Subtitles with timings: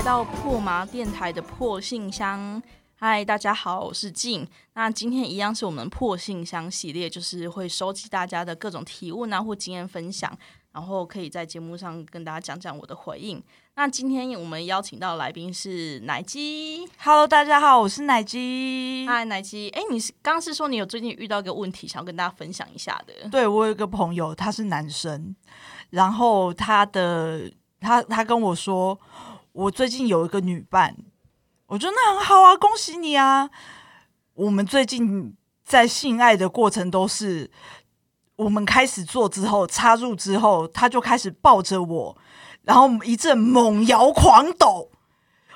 [0.00, 2.62] 来到破麻电台的破信箱。
[2.94, 4.48] 嗨，大家好，我是静。
[4.72, 10.34] 那今天一样是我们破信箱系列，就是会收集大家的各种提问啊或经验分享，
[10.72, 13.42] 然后可以在节目上跟大家讲讲我的回应。
[13.74, 16.88] 那今天我们邀请到的来宾是奶鸡。
[17.00, 19.04] Hello，大家好，我是奶鸡。
[19.06, 19.68] 嗨，奶鸡。
[19.68, 23.28] 哎，你是刚刚是说你有最近遇到一个问题，想要跟大家分享一下的？
[23.28, 25.36] 对我有一个朋友，他是男生，
[25.90, 28.98] 然后他的他他跟我说，
[29.52, 30.96] 我最近有一个女伴，
[31.66, 33.50] 我觉得那很好啊，恭喜你啊！
[34.34, 37.50] 我们最近在性爱的过程都是，
[38.36, 42.16] 我们开始做之后，插入之后，他就开始抱着我，
[42.62, 44.90] 然后一阵猛摇狂抖。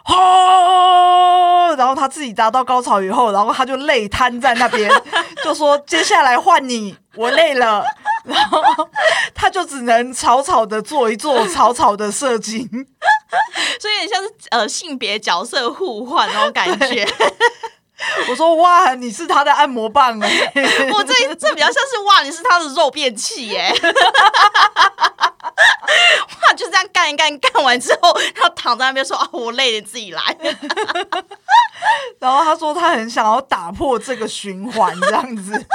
[0.06, 4.90] 哦，然后他自己达到高潮以后，然后他就累瘫在那边，
[5.42, 7.82] 就说：“接下来换你，我累了。”
[8.26, 8.60] 然后
[9.34, 12.69] 他就只能草草的做一做，草草的射精。
[13.80, 17.06] 所以有点像是呃性别角色互换那种感觉。
[18.28, 20.28] 我说：“哇，你是他的按摩棒哎、
[20.92, 23.72] 我这这比较像是哇，你是他的肉便器耶！
[26.42, 30.36] 哇，就这样干一干，干完之后，他躺在那边说啊，我累了，你自己来。
[32.19, 35.66] 然后他说他很想要打破这个循环，这样子。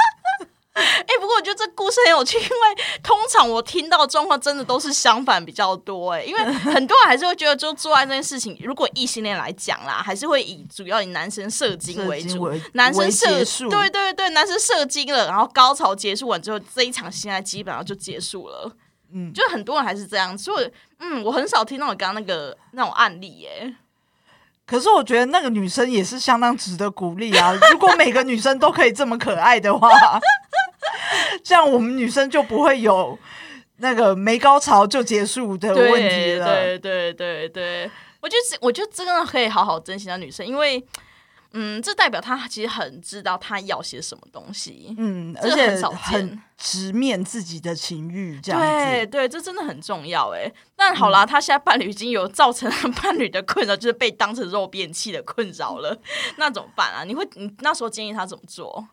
[1.00, 18.72] 哎、不过我觉得这故事很有趣，因为通常我听到状况真的都是相反比较多哎，因为很多人还是会觉得，就做爱这件事情，如果异性恋来讲啦，还是会以主要以男生射精为主，男生射对对对，男生射精了，然后高潮结束完之后，这一场性爱基本上就结束了。
[19.12, 20.70] 嗯，就很多人还是这样，所以
[21.00, 23.74] 嗯，我很少听到我刚刚那个那种案例耶。
[24.64, 27.52] 可是我觉得那个女生也是相当值得鼓励啊！
[27.72, 29.88] 如果每个女生都可以这么可爱的话，
[31.42, 33.18] 这样我们女生就不会有
[33.78, 36.46] 那个没高潮就结束的问题了。
[36.46, 37.90] 对对对对，
[38.20, 40.84] 我觉得我觉得真的可以好好珍惜那女生，因为
[41.52, 44.94] 嗯，这代表她其实很知道她要些什么东西。
[44.96, 48.66] 嗯，而且很少很直面自己的情欲，这样子。
[48.66, 50.52] 对对，这真的很重要哎。
[50.76, 52.70] 但好啦，他现在伴侣已经有造成
[53.02, 55.98] 伴侣的困扰，就是被当成肉便器的困扰了，
[56.36, 57.02] 那怎么办啊？
[57.02, 58.86] 你会你那时候建议他怎么做？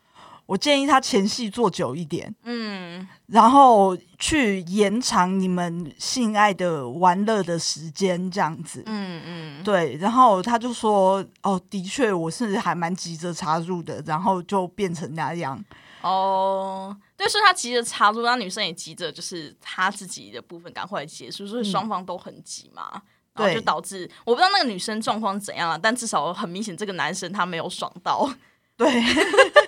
[0.47, 8.81] 我建议他前戏做久一点，嗯，然后去延长你们性爱的玩乐的时间，这样子。
[8.86, 15.63] 嗯嗯，对，然后他就说：“哦，的确，我是还蛮急着插入的，然后就变成那样。
[16.02, 23.02] 哦，对，所以他急着插入，那女生也急着，就是他自己的部分赶快结束，所以双方都很急嘛。
[23.34, 28.28] 然后就对导致我不知道那个女生状况怎样啊，但至少很明显，这个男生他没有爽到。
[28.75, 28.88] 对，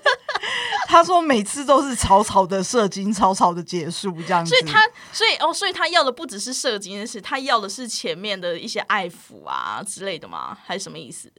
[0.91, 4.49] 他说每次都是草草的射精，草草的结束这样子。
[4.49, 4.81] 所以他，
[5.13, 10.57] 所以哦，所以他要的不只是射精的事，他要的是前面的一些爱抚啊之类的吗？
[10.65, 11.31] 还是什么意思？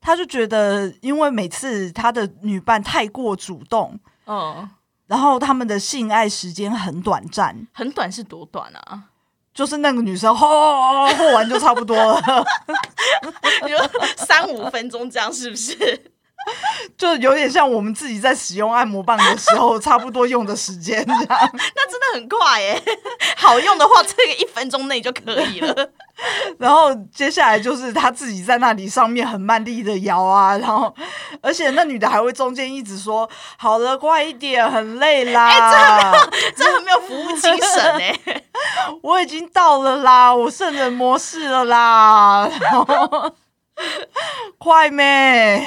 [0.00, 4.66] 他就觉得，因为每次他的女伴太过主动，嗯，
[5.06, 9.10] 然后他们的性爱时间很短暂，很短是多短啊？
[9.52, 12.46] 就是那个女生吼吼吼完就差不多了，
[13.66, 16.12] 你说三五分钟这样是不是？
[16.96, 21.26] 就有点像我们自己在使用按摩棒的时候，差不多用的时间这样。
[21.28, 22.82] 那真的很快耶！
[23.36, 25.90] 好用的话，这个一分钟内就可以了。
[26.58, 30.92] 然后接下来就是他自己在那里上面很慢力的摇啊，然后
[31.40, 38.42] 而且那女的还会中间一直说：“好了，快一点，很累啦，哎这很没有服务精神哎。
[39.02, 43.32] 我已经到了啦，我圣人模式了啦，然后
[44.58, 45.64] 快咩？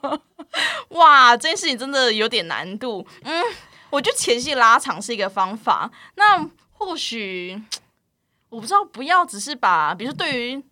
[0.90, 3.06] 哇，这件事情真的有点难度。
[3.22, 3.42] 嗯，
[3.90, 5.90] 我觉得前戏拉长是一个方法。
[6.14, 7.60] 那或许
[8.48, 10.64] 我不知道，不要只是把，比如说对于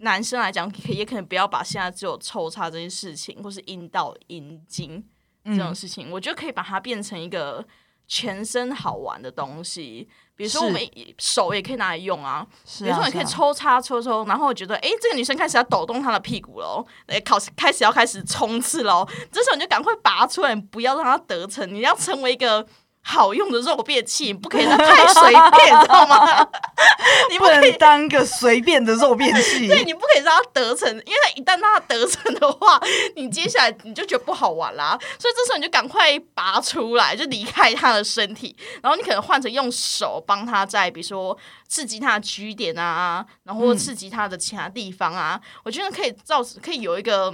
[0.00, 5.04] 男生来讲，可也可能不要把现在只有抽插这件事情，或是阴道、阴茎
[5.44, 7.64] 这种事情，我觉得可以把它变成一个
[8.06, 10.08] 全身好玩的东西。
[10.42, 10.82] 比如说，我们
[11.18, 22.66] 手也可以拿来用啊，是比如说，你可以啊，抽插抽抽，然后我觉得，哎，这个女生开始要抖动她的屁股喽，哎，考开始要开始冲刺喽，这时候你就赶快拔出来，不要让她得逞，你要成为一个
[23.04, 26.48] 好用的肉便器，你不可以让它太随便，知道吗？
[27.30, 27.62] 你不能。
[27.82, 29.66] 当个随便的肉便器。
[29.68, 32.80] 对你不可以让它得逞，因为它一旦让它得逞的话，
[33.16, 34.96] 你接下来你就觉得不好玩啦。
[35.18, 47.32] 所以这时候你就赶快拔出来，就离开它的身体，然后你可能换成用手帮它在，比如说刺激它的居点啊，然后刺激它的其他地方啊，我觉得可以造可以有一个。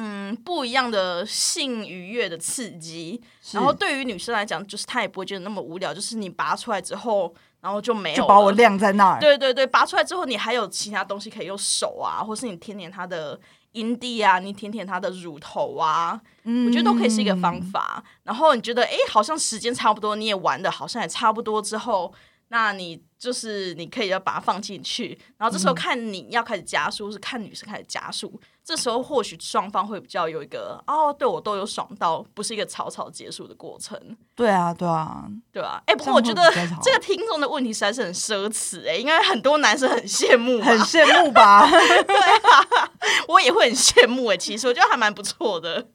[0.00, 5.92] 嗯，不一样的性愉悦的刺激，然后对于女生来讲，就是她也不会觉得那么无聊。
[5.92, 9.18] 就是你拔出来之后，然后就没有就把我晾在那儿。
[9.18, 13.36] 对对对，拔出来之后，你还有其他东西可以用手啊，或是你舔舔它的
[13.72, 18.00] 阴蒂啊，你舔舔它的乳头啊，我觉得都可以是一个方法。
[18.22, 22.14] 然后你觉得，哎，好像时间差不多，你也玩的好像也差不多之后，
[22.48, 28.40] 那你就是你可以要把它放进去，然后这时候看你要开始加速，是看女生开始加速。
[28.64, 33.98] 这时候或许双方会比较有一个哦，对我都有爽到，不是一个草草结束的过程，
[34.34, 36.42] 对啊，对啊，对啊、哎，不过我觉得
[36.82, 41.66] 这个听众的问题实在是很奢侈哎、应该很多男生很羡慕，很羡慕吧？
[41.70, 42.90] 对啊
[43.28, 45.88] 我也会很羡慕哎、其实我觉得还蛮不错的。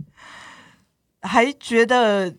[1.22, 2.36] 还觉得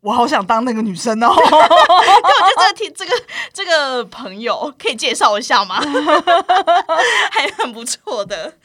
[0.00, 1.28] 我好想当那个女生哦。
[1.34, 5.80] 对，我觉得这个听这个这个朋友可以介绍一下吗？
[7.30, 8.56] 还很不错的。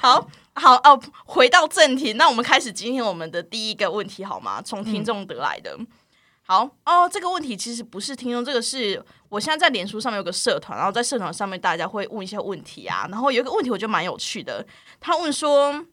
[0.00, 4.60] 好好哦，回到正题，那我们开始今天我们的第一个问题好吗？
[4.60, 5.78] 从听众得来的。
[6.42, 14.66] 好哦，这个问题其实不是听众，这个是我现在在脸书上面有个社团，然后在社团上面大家会问一些问题啊，然后有一个问题我觉得蛮有趣的，
[14.98, 15.84] 他问说，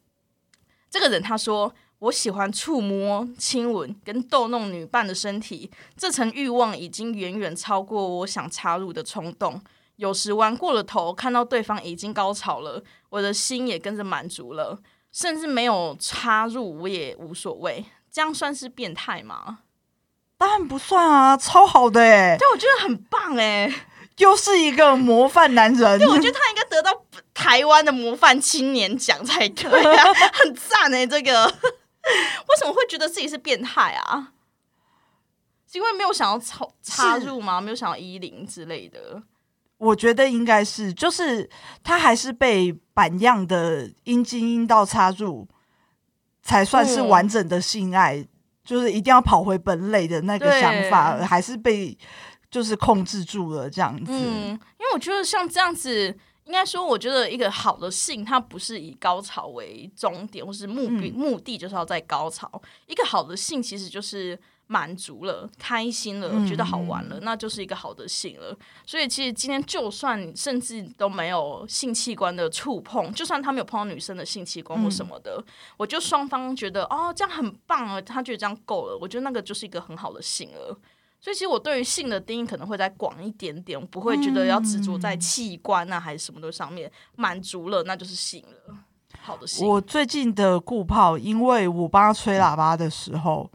[0.89, 9.59] 这个人他说我喜欢触摸、亲吻跟逗弄女伴的身体，这层欲望已经远远超过我想插入的冲动。
[9.95, 14.77] 有时玩过了头，看到对方已经高潮了，我的心也跟着满足了，
[15.11, 17.83] 甚至没有插入我也无所谓。
[18.11, 19.59] 这样算是变态吗？
[20.37, 23.73] 当然不算啊，超好的哎，对，我觉得很棒哎，
[24.17, 25.97] 又是一个模范男人。
[25.97, 26.91] 对，我觉得他应该得到
[27.33, 29.67] 台湾的模范青年奖才对
[29.97, 30.03] 啊，
[30.33, 31.51] 很赞哎，这个
[32.47, 34.33] 为什么会觉得自己是变态啊？
[35.69, 37.59] 是因为没有想要插插入吗？
[37.59, 39.21] 没有想要衣领之类的？
[39.77, 41.49] 我觉得应该是，就是
[41.83, 45.47] 他还是被板样的阴茎阴道插入，
[46.41, 48.25] 才算是嗯完整的性爱，
[48.63, 51.95] 就是一定要跑回本垒的那个想法，还是被
[52.49, 54.11] 就是控制住了这样子。
[54.11, 56.17] 嗯，因为我觉得像这样子，
[56.47, 62.49] 应该说，我觉得一个好的性，它不是以高潮为终点，或是目的、目的就是要在高潮。
[62.87, 68.57] 一个好的性其实就是满足了、开心了、嗯觉得好玩了，那就是一个好的性了。
[68.85, 75.43] 所以其实今天就算甚至都没有性器官的触碰，就算他没有碰到女生的性器官或什么的，
[75.75, 80.79] 我就双方觉得哦这样很棒啊，他觉得这样够了，我觉得那个就是一个很好的性了。
[81.19, 88.75] 所以其实我对于性的定义可能会再广一点点，我不会觉得要执着在器官啊还是什么的上面，满足了那就是性了，
[89.21, 89.67] 好的性。
[89.67, 93.51] 我最近的顾炮，因为我帮他吹喇叭的时候，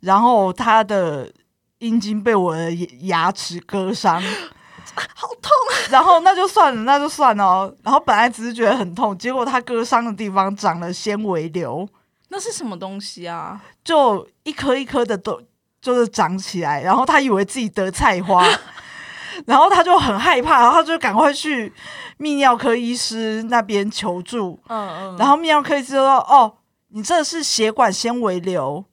[0.00, 1.32] 然后他的
[1.78, 4.20] 阴茎被我的牙齿割伤，
[5.14, 5.72] 好痛啊！
[5.90, 7.76] 然后那就算了，那就算了哦。
[7.82, 11.88] 然后本来只是觉得很痛，结果他割伤的地方长了纤维瘤，
[12.28, 13.62] 那是什么东西啊？
[13.84, 15.40] 就一颗一颗的都
[15.80, 18.46] 就是长起来，然后他以为自己得菜花，
[19.46, 21.72] 然后他就很害怕，然后他就赶快去
[22.18, 24.60] 泌尿科医师那边求助。
[24.68, 26.54] 嗯嗯，然后泌尿科医师就说：“哦，
[26.88, 28.84] 你这是血管纤维瘤，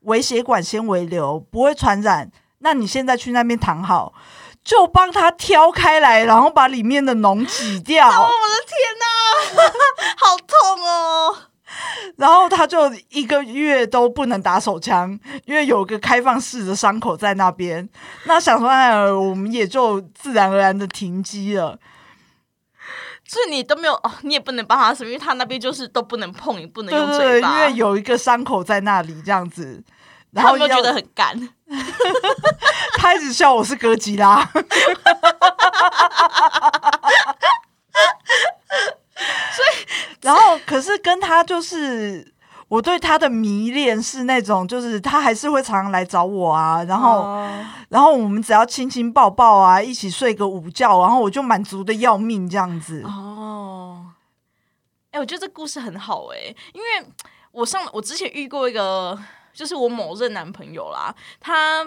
[0.00, 4.12] 微血管纤维瘤不会传染，那你现在去那边躺好，
[4.64, 8.08] 就帮他挑开来，然后把里面的脓挤掉。
[8.08, 9.06] 哦，我的天哪，
[10.18, 11.21] 好痛哦！
[12.16, 17.88] 然后他就一个月都不能打手枪，因为有个开放式的伤口在那边。
[18.24, 21.78] 那想说，哎，我们也就自然而然的停机了。
[23.24, 29.82] 所以你都没有哦，你也不能帮他什么，因为他那边就是都不能碰，也不能用嘴巴，因为有一个伤口在那里，这样子。
[30.32, 31.48] 然后要他有没有觉得很干？
[32.96, 34.46] 他一直笑我是哥吉拉。
[39.54, 39.86] 所以，
[40.22, 42.32] 然后可是跟他就是
[42.68, 53.02] 我对他的迷恋是那种，就是他还是会常常来找我啊，然后、哦然后我们只要亲亲抱抱啊，一起睡个午觉，然后我就满足的要命这样子。
[53.04, 54.06] 哦，
[55.10, 56.38] 哎、我觉得这故事很好哎、
[56.72, 57.06] 因为
[57.50, 59.18] 我上我之前遇过一个，
[59.52, 61.86] 就是我某任男朋友啦，他。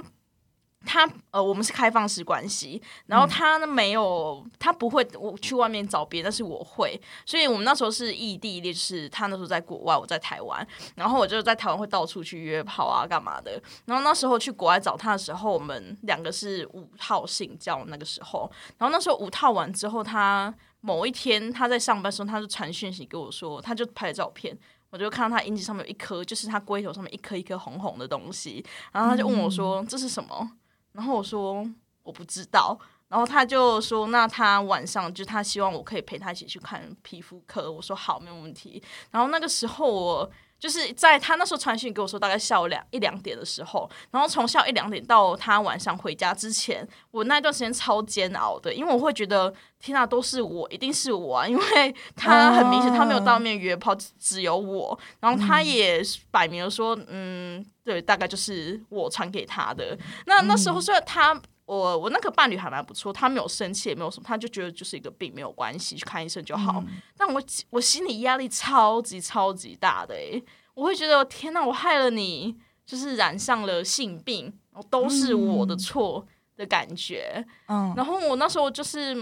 [0.86, 10.66] 他呃，我们是开放式关系，然后他呢没有，他不会我去外面找别人，但是我会，所以我们那时候是异地恋，就是他那时候在国外，我在台湾，
[10.96, 13.62] 然后我就在台湾会到处去约炮啊，干嘛的。
[13.86, 24.58] 然后那时候去国外找他的时候，我们两个是五套性交那个时候，然后那时候五套完之后，他某一天他在上班的时候，他就传讯息给我说，他就拍了照片。
[24.92, 28.64] 我就看到他阴茎上面有一颗，就是他龟头上面一颗一颗红红的东西，
[28.94, 30.50] 然后他就问我说：“这是什么？”
[30.96, 31.66] 然后我说
[32.04, 59.98] ：“我不知道。”然后他就说：“那他晚上就他希望我可以陪他一起去看皮肤科。”我说：“好，没有问题。”然后那个时候我就是在他那时候传讯给我说，大概下午两一两点的时候，然后从下午一两点到他晚上回家之前，我那段时间超煎熬的，因为我会觉得天啊，都是我，一定是我啊，因为他很明显他没有当面约炮，只只有我，然后他也摆明了说，嗯，对，大概就是我传给他的。
[60.26, 61.40] 那那时候虽然他。
[61.66, 66.84] 我我那个伴侣还蛮不错，他没有生气，也没有什么，他就觉得就是一个病，没有关系，去看医生就好。
[67.18, 67.42] 但我
[67.72, 70.44] 我心里压力超级超级大的诶，
[70.76, 72.56] 我会觉得天哪，我害了你，
[72.86, 74.54] 就是染上了性病，
[74.92, 77.44] 都是我的错的感觉。
[77.68, 79.16] 嗯，然后我那时候就是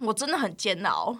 [0.00, 1.16] 我真的很煎熬，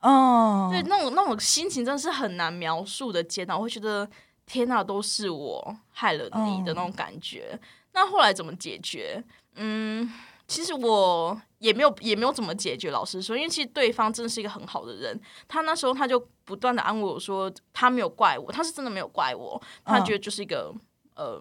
[0.00, 4.08] 嗯，对，那种那种心情真的是很难描述的煎熬，我会觉得
[4.46, 7.58] 天哪，都是我害了你的那种感觉。
[7.94, 9.22] 那后来怎么解决？
[9.56, 10.10] 嗯，
[10.46, 12.90] 其实我也没有也没有怎么解决。
[12.90, 20.74] 老实说，因为其实对方真的是一个很好的人，他那时候他就不断的安慰我说，他没有怪我，他是真的没有怪我，他觉得就是一个
[21.14, 21.40] 呃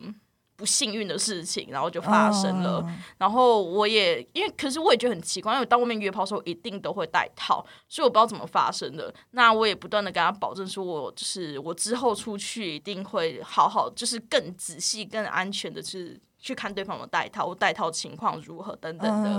[0.62, 2.88] 不幸运的事情，然后就发生了。
[3.18, 9.12] 然后我也因为，可是我也觉得很奇怪，因为到外面约炮的时候一定都会带套，所以我不知道怎么发生的。
[9.32, 16.22] 那我也不断的跟他保证说，我就是我之后出去一定会好好，就是更仔细、更安全的去。
[16.44, 19.30] 去看对方的带套，带套情况如何等等的，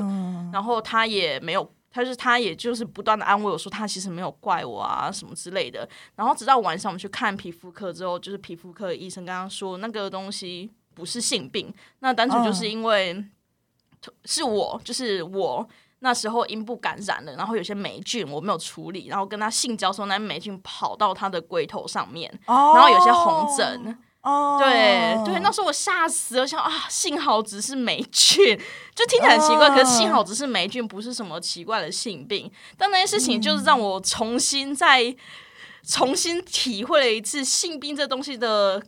[0.53, 13.25] 然后他也没有，他是他也就是不断的安慰我说他其实没有怪我啊什么之类的，然后直到晚上我们去看皮肤科之后，就是皮肤科医生刚刚说那个东西不是性病，那单纯就是因为
[14.25, 15.69] 是我就是我
[16.01, 23.99] 那时候阴部感染了，然后有些霉菌我没有处理，然后跟他性交时候那霉菌跑到他的龟头上面，然后有些红疹。
[24.23, 28.57] 哦，对对，那时候我吓死了，想啊，幸好只是霉菌，
[28.95, 32.49] 就听起来很奇怪，可是幸好只是霉菌，不是什么奇怪的性病。
[32.79, 35.13] 但那件事情就是让我重新再
[35.85, 38.81] 重新体会了一次性病这东西的，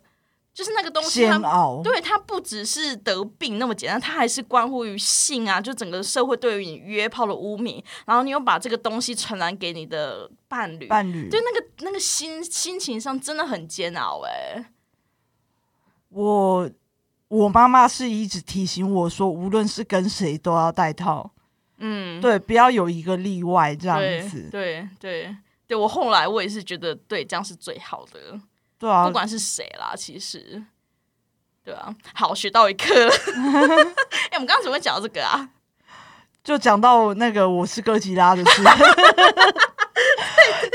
[0.55, 1.83] 就是那个东西，煎熬。
[1.83, 14.65] 对，它不只是得病那么简单，它还是关乎于性啊，就整个社会对于你约炮的污名，然后你又把这个东西传染给你的伴侣，伴侣，对那个那个心心情上真的很煎熬，哎。
[16.11, 16.71] 我
[17.27, 21.33] 我妈妈是一直提醒我说，无论是跟谁都要戴套，
[21.79, 24.49] 嗯，对，不要有一个例外这样子。
[24.53, 28.41] 对对对，我后来我也是觉得，对，这样是最好的。
[28.79, 30.63] 对啊，不管是谁啦，其实，
[31.65, 32.93] 对啊，好，学到一课。
[34.31, 35.49] 哎，我们刚刚怎么会讲到这个啊？
[36.45, 38.63] 就讲到那个我是哥吉拉的事。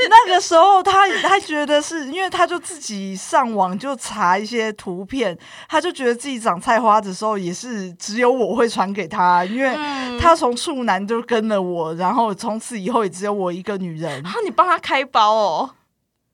[0.08, 5.38] 那个时候，他他觉得是因为他就自己上网就查一些图片，
[5.68, 9.72] 他就觉得自己长菜花的时候也是只有我会传给他，因为
[10.18, 14.20] 他从处男就跟了我，然后从此以后也只有我一个女人。
[14.22, 15.70] 然后你帮他开包哦，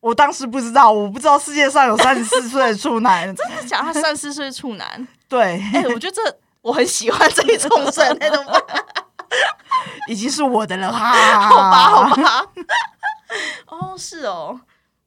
[0.06, 3.82] 我当时不知道，我不知道世界上有三十四岁的处男， 真的假？
[3.82, 5.08] 他三十四岁处男？
[5.28, 8.44] 对，哎，我觉得这我很喜欢这一种人， 那种
[10.06, 12.46] 已经是我的了哈，好吧，好吧。
[13.66, 14.60] 哦，是哦，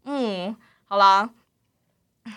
[0.03, 0.53] 嗯，
[0.86, 1.29] 好啦，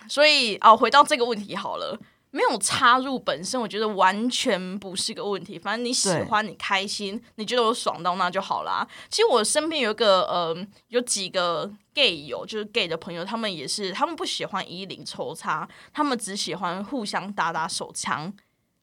[0.06, 1.98] 所以哦，回到这个问题好了，
[2.32, 5.58] 没有插入本身，我觉得完全不是个问题。
[5.58, 8.84] 反正你喜欢，你开心，你觉得我爽到那就好啦。
[9.10, 18.32] 其实我身边有一个呃，有几个 gay 友，就是 gay 的朋友，他们也是，他们不喜欢衣领抽插，他们只喜欢互相打打手枪，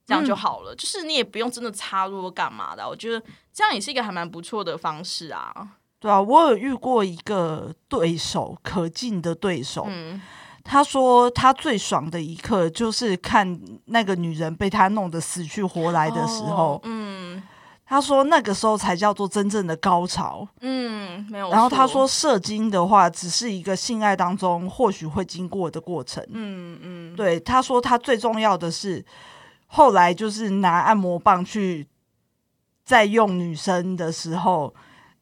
[0.05, 0.75] 这样就好了。
[0.75, 3.19] 就是你也不用真的插入干嘛的，我觉得
[3.51, 5.51] 这样也是一个还蛮不错的方式啊。
[5.99, 9.85] 对啊，我有遇过一个对手，可敬的对手。
[9.89, 10.21] 嗯，
[10.63, 16.79] 他说他最爽的一刻就是看那个女人被他弄得死去活来的时候。
[16.83, 17.41] 嗯，
[17.85, 20.47] 他说那个时候才叫做真正的高潮。
[20.61, 21.49] 嗯，没有。
[21.49, 26.23] 然后他说射精的话，只是一个性爱当中或许会经过的过程。
[26.31, 29.03] 嗯嗯，对，他说他最重要的是
[29.67, 31.87] 后来就是拿按摩棒去
[32.83, 34.73] 在用女生的时候。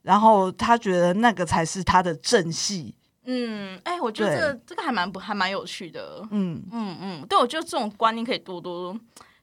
[0.03, 2.95] 然后他觉得那个才是他的正戏。
[3.29, 6.25] 嗯，哎，我觉得这个这个还蛮不还蛮有趣的。
[6.31, 8.97] 嗯嗯嗯，对，我觉得这种观念可以多多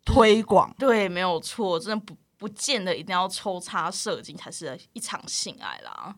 [0.05, 0.75] 推广。
[0.79, 6.17] 对，没有错，真的不不见得一定要抽插射精才是一场性爱啦。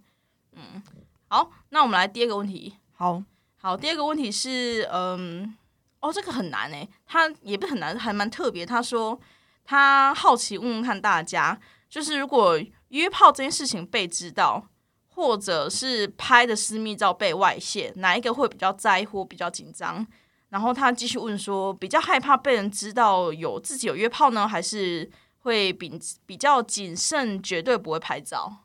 [0.52, 0.82] 嗯，
[1.28, 2.76] 好，那我们来第二个问题。
[2.94, 3.22] 好
[3.60, 5.56] 好，第二个问题是，嗯，
[6.00, 8.64] 哦，这个很难哎，他也不很难，还蛮特别。
[8.64, 9.20] 他说
[9.64, 11.58] 他好奇问问看大家，
[11.88, 12.58] 就是如果。
[12.90, 14.68] 约炮这件事情被知道，
[15.16, 20.06] 或者是拍的私密照被外泄，哪一个会比较在乎、比较紧张？
[20.50, 28.58] 然后他继续问说：比较害怕被人知道有自己有约炮呢，还是会比比较谨慎，绝对不会拍照？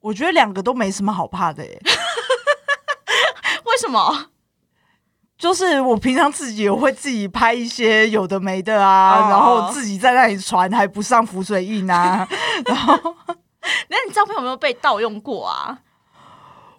[0.00, 1.80] 我觉得两个都没什么好怕的耶。
[3.64, 4.26] 为什么？
[5.38, 12.28] 就是我平常自己也会自己拍一些有的没的啊，哦然后自己在那里传，还不上浮水印啊。
[12.66, 13.16] 然后
[13.88, 15.78] 那你照片有没有被盗用过啊？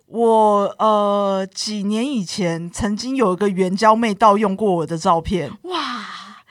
[0.08, 5.80] 我呃几年以前曾经有一个援交妹盗用过我的照片，哇，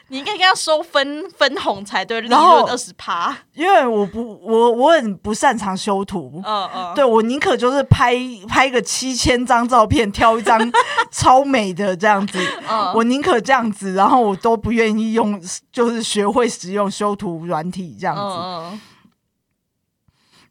[0.08, 3.36] 你应该跟他收分分红才对，利润二十趴。
[3.54, 6.42] 因为我不我我很不擅长修图。
[6.44, 8.16] 嗯嗯，对，我宁可就是拍
[8.48, 10.58] 拍个七千张照片，挑一张
[11.12, 18.22] 超美的这样子，嗯我宁可这样子，然后我都不愿意用，就是学会使用修图软体这样子。
[18.22, 18.80] 嗯嗯，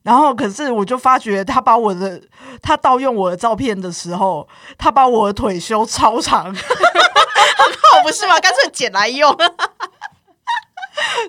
[0.04, 2.22] 然后可是我就发觉他把我的
[2.62, 8.40] 他盗用我的照片的时候，他把我的腿修超长， 好不是吗？
[8.40, 9.36] 干脆剪来用。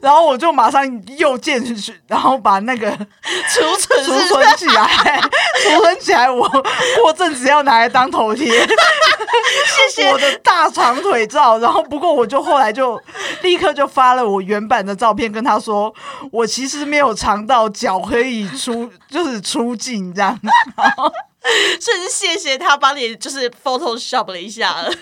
[0.01, 0.85] 然后我就马上
[1.17, 5.21] 右键去，然后把那个储存储存起来，
[5.63, 6.49] 储存起来，我
[7.01, 8.47] 过阵子要拿来当头贴。
[9.67, 11.59] 谢谢我的大长腿照。
[11.59, 13.01] 然后不过我就后来就
[13.43, 15.93] 立刻就发了我原版的照片，跟他说
[16.31, 20.39] 我其实没有长到脚可以出，就是出镜这样。
[21.81, 24.93] 甚至谢谢他帮你就是 Photoshop 了一下了。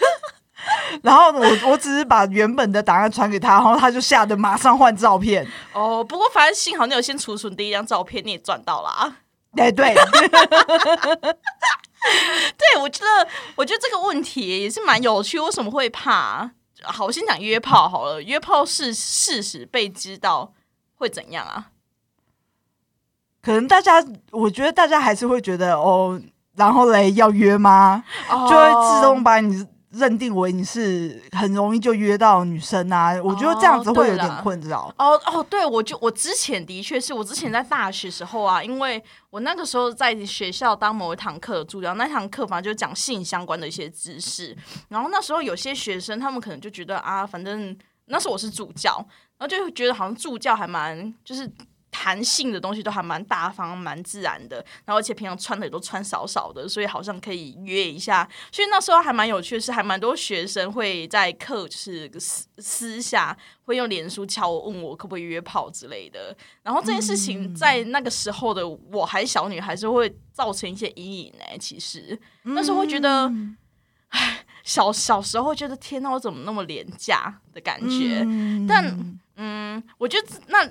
[1.02, 5.46] 然后我我只是把原本的答案传给他，然后他就吓得马上换照片。
[5.72, 9.16] 哦，不过反正幸好你有先储存第一张照片，你也赚到啦。
[9.56, 9.94] 哎，对，
[12.56, 15.40] 对，我觉得，我觉得这个问题也是蛮有趣。
[15.40, 16.50] 为什么会怕？
[16.84, 18.22] 好，我先讲约炮好了。
[18.22, 20.52] 约炮是事实被知道
[20.96, 21.66] 会怎样啊？
[23.42, 26.20] 可能大家，我觉得大家还是会觉得哦，
[26.56, 28.04] 然后嘞要约吗？
[28.28, 33.12] 就会自动把你认定为你是很容易就约到女生啊。
[33.23, 34.92] 我觉得这样子会有点困扰。
[34.99, 44.56] 哦哦，对，我就我之前的确是我之前在大学时候啊，因为我那个时候在学校当某一堂课的助教，那堂课反正就讲性相关的一些知识，
[44.88, 48.97] 然后那时候有些学生他们可能就觉得啊，反正那时候我是助教，
[49.38, 51.50] 然后就会觉得好像助教还蛮就是。
[51.90, 58.28] 弹性的东西都还蛮大方、蛮自然的，然后而且平常穿的也都穿少少的，所以好像可以约一下。
[58.52, 66.36] 所以那时候还蛮有趣的是，还蛮多学生会在课就是私私下会用脸书敲我，问我可不可以约炮之类的。
[66.62, 73.30] 然后这件事情在那个时候的我还小女孩，是会造成一些阴影呢、其实那时候会觉得，
[74.08, 78.22] 唉，小小时候觉得天呐，我怎么那么廉价的感觉？
[78.26, 80.70] 嗯但嗯，我觉得那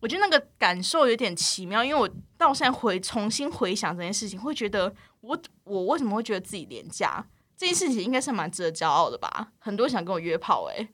[0.00, 7.24] 我觉得那个感受有点奇妙，因为我到现在回重新回想这件事情，会觉得我我为什么会觉得自己廉价？
[7.56, 9.48] 这件事情应该是蛮值得骄傲的吧？
[9.58, 10.88] 很多人想跟我约炮、欸，诶，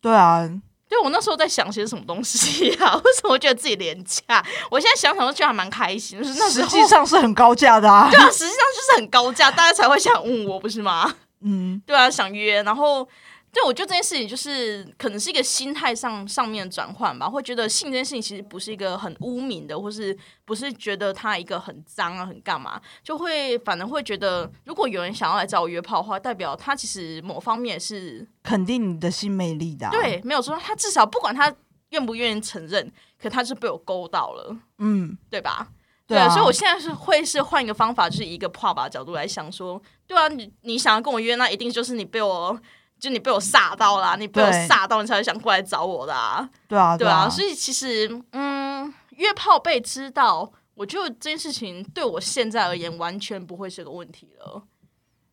[0.00, 0.48] 对啊，
[0.88, 2.96] 对我那时候在想些什么东西啊？
[3.04, 4.44] 为什么会觉得自己廉价？
[4.70, 8.10] 我现在想想都觉得还蛮开心，就是那时实际上是很高价的啊。
[8.10, 11.14] 对啊，实际上就是很高价，大家才会想问我，不是吗？
[11.42, 13.08] 嗯，对啊，想约，然后
[13.50, 31.52] 对我觉得这件事情就是可能是一个心态上上面的转换吧，会觉得性这件事情其实不是一个很污名的，或是不是觉得它一个很脏啊、很干嘛，就会反而会觉得，如果有人想要来找我约炮的话，代表他其实某方面是肯定你的性魅力的、啊。，对，没有说他至少不管他
[31.90, 35.68] 愿不愿意承认，可他是被我勾到了，嗯，对吧？
[36.06, 42.58] 对啊所以我现在是会是换一个方法，就是一个泡吧角度来想说，对啊，你你想要跟我约，那一定就是你被我，
[42.98, 54.64] 就你被我吓到啦，你被我对吓到，你才会想过来找我的啊，对啊，对啊，啊，所以其实，嗯，约炮被知道，我觉得这件事情对我现在而言完全不会是个问题了。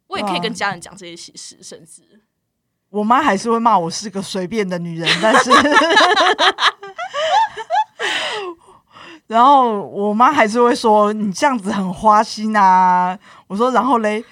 [0.07, 2.21] 我也可以跟家人讲这些喜事，甚至。
[2.89, 5.49] 我妈还是会骂我是个随便的女人，但是，
[9.27, 13.17] 然后我妈还是会说你这样子很花心啊。
[13.47, 14.23] 我说然后嘞，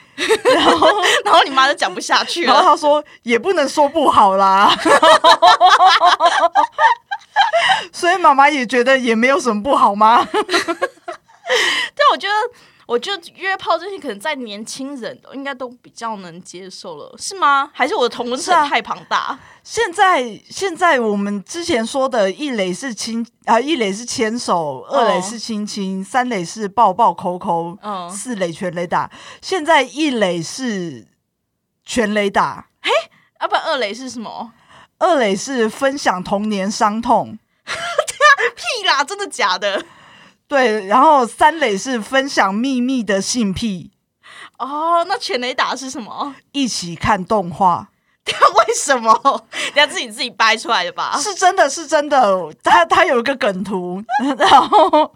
[0.56, 0.88] 然后
[1.26, 2.68] 然后你妈就讲不下去 然后了。
[2.70, 4.72] 她说也不能说不好啦。
[7.92, 10.28] 所以妈妈也觉得也没有什么不好吗？
[10.32, 10.44] 但
[12.12, 12.34] 我觉得，
[12.94, 17.68] 我觉得约炮这些可能在年轻人应该都比较能接受了，是吗？
[17.74, 19.40] 还是我的同温层太庞大？
[19.64, 29.10] 现在现在我们之前说的一垒是亲啊、一垒是牵手，二垒是亲亲，三垒是抱抱抠抠，嗯，四垒全垒打。
[29.42, 31.08] 现在一垒是
[31.84, 32.68] 全垒打，
[33.42, 34.52] 要、不二垒是什么？
[35.00, 39.84] 二垒是分享童年伤痛， 屁啦，真的假的？
[40.54, 43.90] 对，然后三垒是分享秘密的性癖，
[44.60, 46.36] 哦，那全雷打是什么？
[46.52, 47.90] 一起看动画。
[48.24, 49.44] 为什么？
[49.74, 51.18] 人家自己自己掰出来的吧？
[51.18, 54.00] 是真的是真的，他他有一个梗图，
[54.38, 55.12] 然后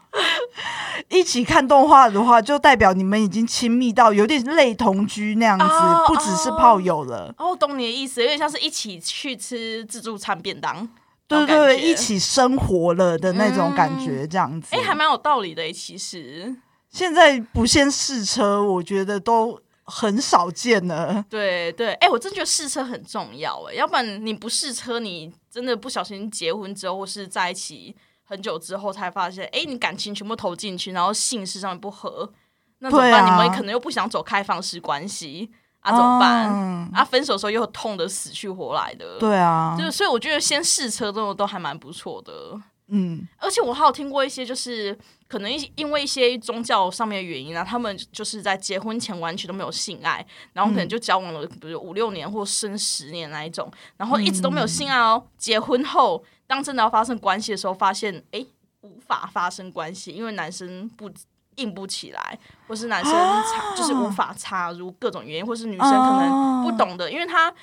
[1.07, 7.31] 一起看动画的话，就代表你们已经亲密到有点类同居那样子，哦不只是炮友了。
[7.37, 10.89] 哦，懂你的意思，有点像是一起去吃自助餐便当。
[11.27, 11.93] 对对一。
[11.97, 14.73] 起生活了的那种感觉，这样子。
[14.73, 15.73] 哎、还蛮有道理的耶。
[15.73, 16.55] 其实，
[16.89, 21.25] 现在不限试车，我觉得都很少见了。
[21.27, 32.31] 对对，哎、我真觉得试车很重要哎，要不然你不试车，你真的不小心结婚之后，或是在一起很久之后，才发现，哎、你感情全部投进去，然后性事上面不合，
[32.79, 33.25] 那怎么办？
[33.25, 35.49] 你们可能又不想走开放式关系
[35.87, 36.49] 啊，怎么办？
[36.49, 42.59] 嗯啊，分手的时候又痛的死去活来的，对啊，就是所以我觉得先试车都都还蛮不错的。
[42.89, 44.97] 嗯，而且我还有听过一些，就是
[45.27, 55.21] 可能一因为一些宗教上面的原因啊，他们就是在结婚前完全都没有性爱，然后可能就交往了，比如五六年或生十年那一种，然后一直都没有性爱哦。
[55.37, 58.47] 结婚后，当真的要发生关系的时候，发现诶
[58.79, 61.11] 无法发生关系，因为男生不
[61.57, 67.53] 硬不起来，或是男生插、就是无法插入各种原因，或是女生可能不懂得，因为她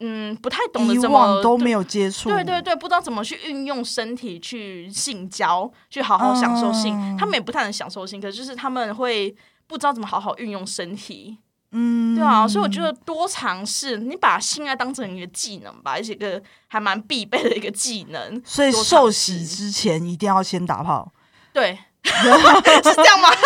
[0.00, 6.94] 嗯不太懂得怎么都没有接触，对对对，不知道怎么去运用身体去性交，去好好享受性。
[6.94, 9.34] 嗯他们也不太能享受性，可是就是他们会
[9.66, 11.38] 不知道怎么好好运用身体。
[11.76, 18.40] 嗯，对啊，所以我觉得多尝试，你把性爱当成一个技能吧，而且一个还蛮必备的一个技能。
[18.44, 21.12] 所以受试洗之前一定要先打炮，
[21.52, 21.76] 对，
[22.84, 23.28] 是这样吗？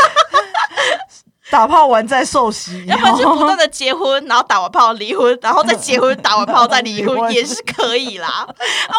[1.50, 8.28] 打炮完再受洗，要不然就不断的结婚，然后打完炮离婚，然后再结婚，打完炮再离离婚 婚，也是可以啦。
[8.28, 8.46] 啊，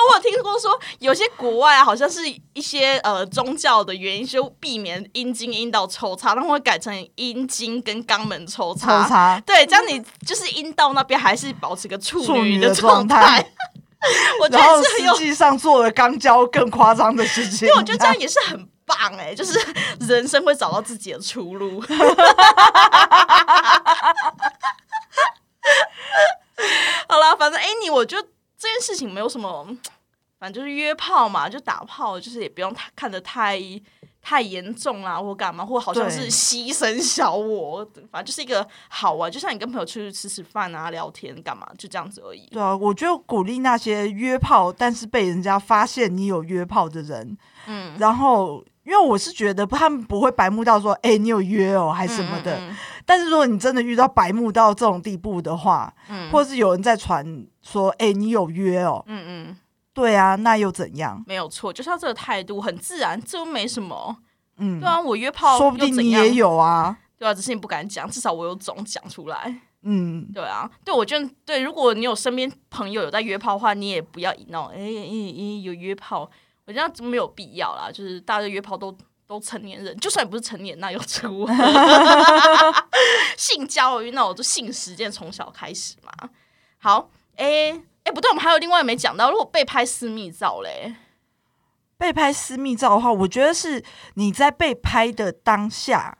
[0.09, 2.21] 我有听过说，有些国外啊，好像是
[2.53, 9.07] 一些呃宗教的原因，就避免阴茎阴道抽插，他们会改成阴茎跟肛门抽抽插。
[9.07, 9.39] 查。
[9.45, 13.45] 对，这样你就是阴道那边还是保持个处处女女的状状态
[14.41, 17.67] 我觉得是很有实际上做了肛交更夸张的事情。
[17.67, 19.57] 因为我觉得这样也是很棒哎、就是
[20.07, 21.81] 人生会找到自己的出路。
[27.07, 29.65] 好啦，反正 Annie，我觉得这件事情没有什么，
[30.39, 33.59] 反正就是约炮嘛，就打炮，就是也不用太看得太
[34.21, 42.45] 太严重啦，或干嘛，或好像是牺牲小我，反正就是一个好玩，就像你跟朋友出去吃吃饭啊、聊天干嘛，就这样子而已。
[42.51, 52.57] 对啊，我就鼓励那些约炮，但是被人家发现你有约炮的人，嗯，然后因为我是觉得他们不会白目到说，哎、你有约哦，还什么的。
[52.57, 52.75] 嗯
[53.05, 57.25] 但是如果你真的遇到白目到这种地步的话，嗯或是有人在传
[57.61, 59.57] 说，哎、你有约哦，嗯嗯，
[59.93, 61.23] 对啊，那又怎样？
[61.25, 64.17] 没有错，就是要这个态度，很自然，这又没什么。
[64.57, 66.97] 嗯对，啊，我约炮说不定你也，有啊。
[67.17, 69.59] 对啊，只是你不敢讲，至少我有种讲出来。
[69.81, 76.29] 嗯，对啊，对我觉得对，如果你有身边朋友有在约炮的话，你也不要以那种哎哎哎有约炮，
[76.69, 77.89] 我觉得没有必要啦。
[77.91, 81.53] 就是大家约炮都都成年人，就算你不是成年，那又如何？
[83.35, 86.29] 性教育那我就性实践从小开始嘛。
[86.77, 87.71] 好，哎、
[88.03, 90.95] 哎、不对，我们还有另外没讲到，如果被拍私密照嘞，
[91.97, 96.19] 被拍私密照的话，我觉得是你在被拍的当下，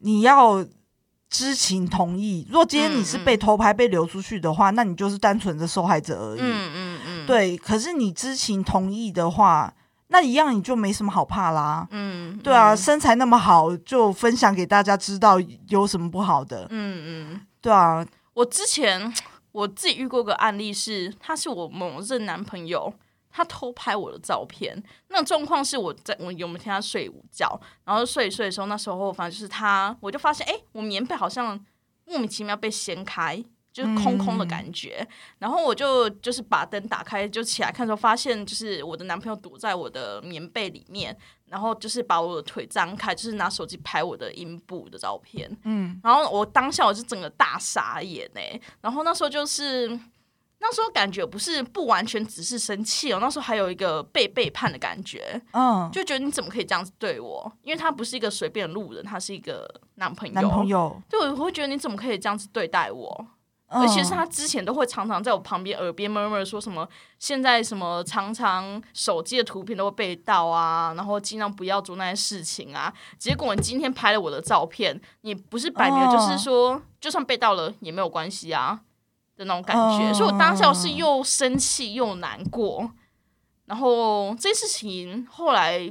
[0.00, 0.64] 你要
[1.28, 2.46] 知情同意。
[2.50, 6.40] 如果今天你是被偷拍、被流出去的话，那你就是单纯的受害者而已。
[6.40, 9.72] 嗯嗯嗯，，对，可是你知情同意的话，
[10.08, 11.86] 那一样你就没什么好怕啦。
[11.92, 15.38] 嗯，对啊，嗯身材那么好，就分享给大家知道
[15.68, 16.66] 有什么不好的？
[16.70, 17.40] 嗯嗯。
[17.60, 19.12] 对啊，我之前
[19.52, 22.92] 我自己遇过个案例是，他是我某任男朋友，
[23.30, 24.82] 他偷拍我的照片。
[25.08, 31.58] 那种状况是我在我有没有听他睡午觉，然后睡一睡的时候，那时候反正就是他，我就发现，哎、我棉被好像
[32.06, 33.44] 莫名其妙被掀开。
[33.72, 35.06] 就是空空的感觉，
[35.38, 45.50] 然后我就就是把灯打开，就起来看的时候，发现就是我的男朋友躲在我的棉被里面，然后就是把我的腿张开，就是拿手机拍我的阴部的照片。
[45.64, 49.88] 嗯，然后我当下我就整个大傻眼哎、然后那时候就是
[50.58, 57.50] 那时候感觉不是不完全只是生气哦，那时候还有一个被背叛的感觉，嗯，就觉得你怎么可以这样子对我？
[57.62, 60.34] 因为他不是一个随便路人，他是一个男朋友。
[60.34, 63.26] 男朋友，对，我会觉得你怎么可以这样子对待我？
[63.72, 66.88] 嗯而且是他之前都会常常在我旁边耳边 murmur 说什么，
[67.20, 72.92] 现在什么常常手机的图片都会被盗啊，然后尽量不要做那些事情啊。
[73.16, 78.80] 结果你今天拍了我的照片，你不是摆明就是说，就算被盗了也没有关系啊
[79.36, 80.10] 的那种感觉。
[80.10, 82.90] 嗯所以我当下我是又生气又难过。
[83.66, 85.88] 然后这件事情后来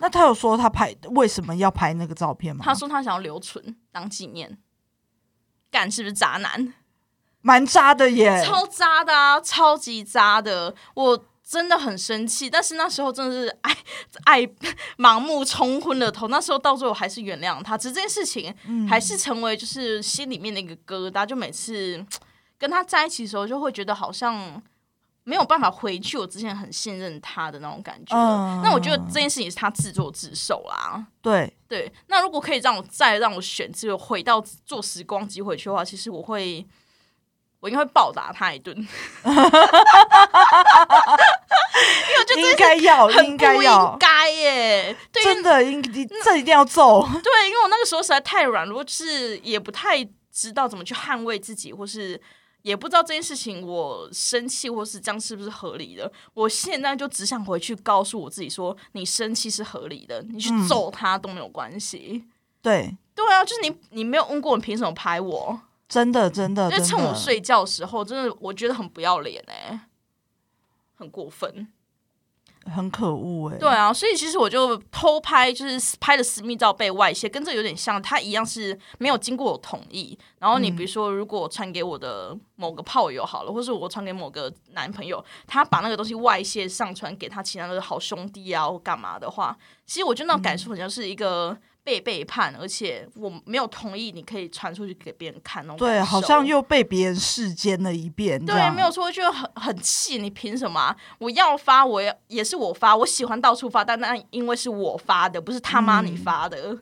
[0.00, 2.64] 那他有说他拍为什么要拍那个照片吗？
[2.64, 4.58] 他说他想要留存当纪念，
[5.70, 6.74] 干是不是渣男？
[7.42, 8.42] 蛮渣的耶。
[8.44, 12.48] 超渣的啊，超级渣的，我真的很生气。
[12.48, 13.76] 但是那时候真的是爱
[14.24, 14.48] 爱
[14.96, 18.54] 盲目冲昏了头，那时候到最后还是原谅他，只是这件事情
[18.88, 22.04] 还是成为就是心里面的一个疙瘩，就每次
[22.58, 24.62] 跟他在一起的时候，就会觉得好像。
[25.24, 28.12] 没有办法回去，我之前很信任他的那种感觉。
[28.16, 31.06] 嗯那我觉得这件事情是他自作自受啦。
[31.20, 36.66] 对，对，那如果可以让我再让我选，只有回到坐时光机回去的话，其实我会，
[37.62, 39.36] 我应该会暴打他一顿，因为
[42.18, 44.96] 我觉得应该要，很应该要应，该耶。
[45.12, 47.06] 对，真的应你这一定要揍。
[47.22, 52.20] 对，因为我那个时候实在太软弱，就是也不太知道怎么去捍卫自己，或是
[52.62, 56.10] 也不知道这件事情我生气或是这样是不是合理的。
[56.34, 62.24] 我现在就只想回去告诉我自己说，你生气是合理的，你去嗯揍他都没有关系。
[62.60, 65.60] 对，对啊，就是你你没有问过，你凭什么拍我？
[65.92, 69.78] 真的，真的，就趁我睡觉的时候，真的我觉得很不要脸哎、
[70.94, 71.68] 很过分。
[72.64, 73.58] 很可恶哎。
[73.58, 80.18] 对啊，所以其实我就偷拍，就是拍的私密照被外泄，跟这有点像，他一样是没有经过我同意。
[80.38, 98.44] 然后你比如说，如果我传给我的某个炮友好了，或是我传给某个男朋友，他把那个东西外泄上传给他其他的好兄弟啊，或干嘛的话，其实我觉得那种感受好像是一个被背叛，而且我没有同意，你可以传出去给别人看那种对，好像又被别人视奸了一遍。
[98.44, 106.78] 对，没有错，就很很气，你凭什么啊、我要发，我也也是我发，我喜欢到处发，但那因为是我发的，不是他妈你发的，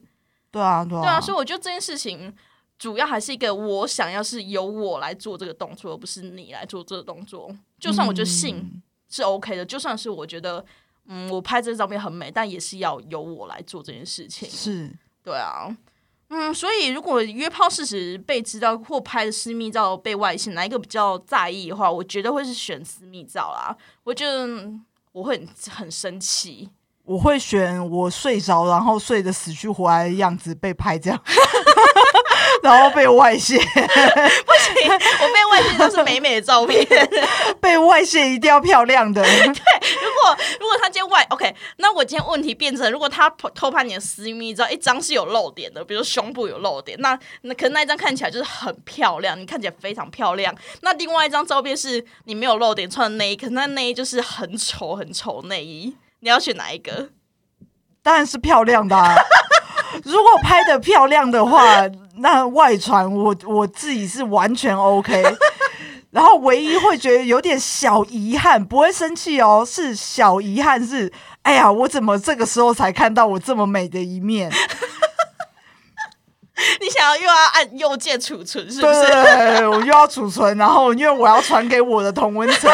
[0.50, 2.34] 对啊，对啊，对啊，所以我觉得这件事情
[2.78, 7.50] 主要还是一个我想要是由我来做这个动作，而不是你来做这个动作。
[7.78, 8.82] 就算我觉得性嗯。
[9.12, 10.64] 是 OK 的，就算是我觉得
[11.12, 14.48] 嗯我拍这个照片很美，但也是要由我来做这件事情。
[14.48, 14.88] 是
[15.24, 15.66] 对啊，
[16.28, 23.76] 嗯，所以如果约炮事实被知道或拍的私密照被外泄，哪一个比较在意的话，我觉得会是选私密照啦。
[24.04, 26.70] 我觉得嗯我会很很生气，
[27.04, 31.20] 我会选我睡着，然后睡得死去活来的样子被拍这样，
[32.62, 36.86] 然后被外泄， 不行我被外泄都是美美的照片。
[37.60, 39.22] 被外泄一定要漂亮的。
[39.22, 39.99] 如
[40.34, 50.54] 果如果他今天外 OK，那我今天问题变成，如果他偷偷拍你的私密照，一张是有漏点的，比如胸部有漏点，那那可能那一张看起来就是很漂亮，你看起来非常漂亮。
[50.82, 57.10] 那另外一张照片是你没有漏点，穿的内衣，可是那内衣就是很丑很丑内衣，你要选哪一个？
[58.02, 59.14] 当然是漂亮的、啊。
[60.04, 61.82] 如果拍的漂亮的话，
[62.18, 65.22] 那外传我我自己是完全 OK。
[66.10, 74.50] 然后唯一会觉得有点小遗憾，不会生气哦，是小遗憾是，哎呀，我怎么这个时候才看到我这么美的一面？
[76.80, 79.06] 你想要又要按右键储存是不对
[79.56, 79.68] 是？
[79.68, 82.70] 我又要储存，然后因为我要传给我的同温层，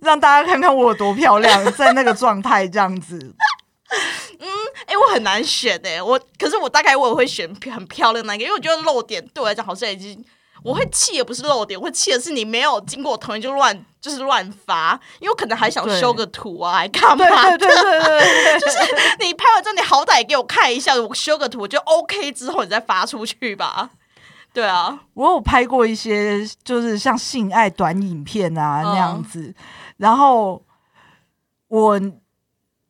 [0.00, 3.18] 让大家看看我有多漂亮，在那个状态这样子。
[4.38, 4.48] 嗯
[4.86, 10.24] 哎、我很难选哎、我可是我大概我也会选很漂亮那个，因为我觉得露点对我来讲好像已经。
[10.62, 17.24] 我会气也不是漏点，我会气的是你没有经过我同意就乱就是乱发，因为我可能还想修个图啊，还干嘛。
[17.56, 23.90] 对对对对对对， 你拍完之后，你好歹给我看一下，我修个图，我就 OK 之后，你再发出去吧。
[24.52, 29.54] 对啊，我有拍过一些就是像性爱短影片啊嗯那样子，
[29.98, 30.62] 然后
[31.68, 32.00] 我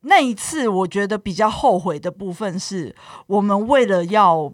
[0.01, 2.95] 那一次我觉得比较后悔的部分是，
[3.27, 4.51] 我们为了要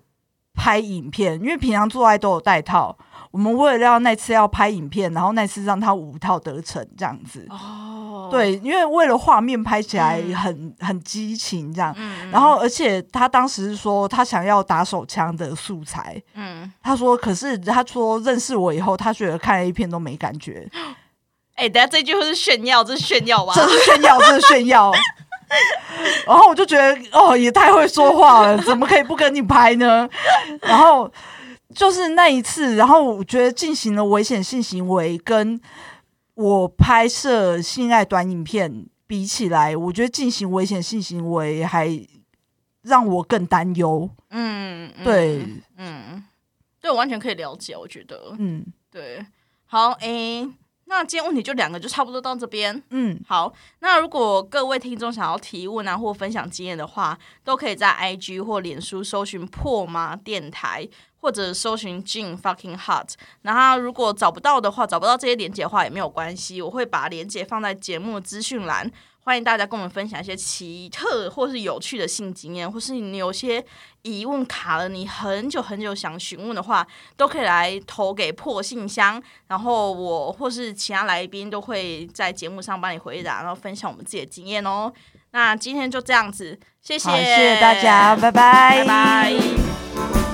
[0.58, 2.98] 拍影片，因为平常做爱都有带套，
[3.30, 7.46] 我们为了要那次要拍影片，然后那次让他五套得逞这样子。
[7.50, 10.36] 哦，对，因为为了画面拍起来嗯。
[10.36, 20.68] 很、很激情这样，嗯，然后而且他当时是说他想要打手枪的素材，嗯，他说可是他说认识我以后，他觉得看 A 片都没感觉，
[21.56, 23.54] 哎、等下这句会是炫耀，这是炫耀吧？
[23.56, 24.92] 这是炫耀，这是炫耀。
[26.28, 30.08] 然后我就觉得哦，也太会说话了，怎么可以不跟你拍呢？
[30.62, 31.12] 然后
[31.76, 35.60] 就是那一次，然后我觉得进行了危险性行为，跟
[36.36, 41.90] 我拍摄性爱短影片比起来，我觉得进行危险性行为还
[42.84, 44.10] 让我更担忧。
[44.30, 45.46] 嗯，嗯对，
[45.78, 46.24] 嗯，
[46.82, 48.66] 对我完全可以了解，我觉得，嗯。
[48.90, 49.24] 对，
[49.66, 50.48] 好，哎、
[50.90, 52.82] 那今天问题就两个，就差不多到这边。
[52.90, 60.88] 嗯，好，那如果各位听众想要提问啊，或分享经验的话，都可以在 IG 或脸书搜寻“破麻电台”，
[61.20, 63.16] 或或者搜寻 j i n Fucking Heart”。
[63.42, 68.90] 然后如果找不到的话，找不到这些连接的话也没有关系，我会把连接放在节目资讯栏。
[69.28, 73.62] 欢迎大家跟我们分享一些奇特或是有趣的性经验，或是你有些
[74.04, 76.88] 疑问卡了你很久很久想询问的话，
[77.18, 84.90] 都可以来投给破信箱，然后我或是其他来宾都会在节目上帮你回答，然后分享我们自己的经验哦。
[85.32, 90.27] 那今天就这样子，谢谢，谢谢大家，拜拜，拜拜。